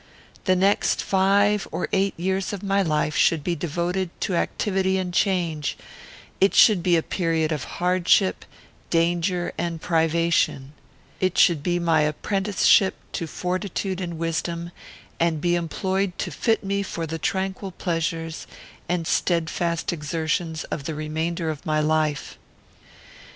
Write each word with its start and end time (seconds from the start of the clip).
The 0.45 0.55
next 0.55 0.99
five 1.03 1.67
or 1.71 1.87
eight 1.93 2.15
years 2.17 2.53
of 2.53 2.63
my 2.63 2.81
life 2.81 3.15
should 3.15 3.43
be 3.43 3.53
devoted 3.55 4.09
to 4.21 4.35
activity 4.35 4.97
and 4.97 5.13
change; 5.13 5.77
it 6.39 6.55
should 6.55 6.81
be 6.81 6.95
a 6.97 7.03
period 7.03 7.51
of 7.51 7.65
hardship, 7.77 8.43
danger, 8.89 9.53
and 9.59 9.79
privation; 9.79 10.73
it 11.19 11.37
should 11.37 11.61
be 11.61 11.77
my 11.77 12.01
apprenticeship 12.01 12.95
to 13.11 13.27
fortitude 13.27 14.01
and 14.01 14.17
wisdom, 14.17 14.71
and 15.19 15.39
be 15.39 15.53
employed 15.53 16.17
to 16.17 16.31
fit 16.31 16.63
me 16.63 16.81
for 16.81 17.05
the 17.05 17.19
tranquil 17.19 17.69
pleasures 17.69 18.47
and 18.89 19.05
steadfast 19.05 19.93
exertions 19.93 20.63
of 20.71 20.85
the 20.85 20.95
remainder 20.95 21.51
of 21.51 21.63
my 21.63 21.79
life. 21.79 22.39